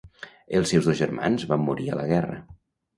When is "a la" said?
1.95-2.11